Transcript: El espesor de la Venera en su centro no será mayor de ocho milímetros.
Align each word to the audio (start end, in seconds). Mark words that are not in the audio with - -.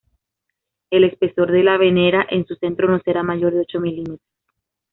El 0.89 1.03
espesor 1.03 1.51
de 1.51 1.63
la 1.63 1.77
Venera 1.77 2.25
en 2.31 2.43
su 2.47 2.55
centro 2.55 2.87
no 2.89 2.99
será 3.03 3.21
mayor 3.21 3.53
de 3.53 3.59
ocho 3.59 3.79
milímetros. 3.79 4.19